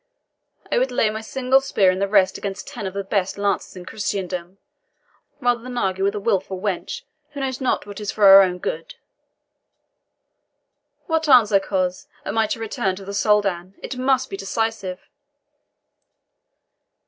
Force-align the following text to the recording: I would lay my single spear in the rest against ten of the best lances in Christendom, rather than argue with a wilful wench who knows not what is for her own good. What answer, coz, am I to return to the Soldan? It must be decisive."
I 0.71 0.79
would 0.79 0.89
lay 0.89 1.11
my 1.11 1.21
single 1.21 1.61
spear 1.61 1.91
in 1.91 1.99
the 1.99 2.07
rest 2.07 2.35
against 2.35 2.67
ten 2.67 2.87
of 2.87 2.95
the 2.95 3.03
best 3.03 3.37
lances 3.37 3.75
in 3.75 3.85
Christendom, 3.85 4.57
rather 5.39 5.61
than 5.61 5.77
argue 5.77 6.03
with 6.03 6.15
a 6.15 6.19
wilful 6.19 6.59
wench 6.59 7.03
who 7.33 7.39
knows 7.39 7.61
not 7.61 7.85
what 7.85 7.99
is 7.99 8.11
for 8.11 8.21
her 8.21 8.41
own 8.41 8.57
good. 8.57 8.95
What 11.05 11.29
answer, 11.29 11.59
coz, 11.59 12.07
am 12.25 12.35
I 12.39 12.47
to 12.47 12.59
return 12.59 12.95
to 12.95 13.05
the 13.05 13.13
Soldan? 13.13 13.75
It 13.83 13.95
must 13.95 14.31
be 14.31 14.37
decisive." 14.37 15.07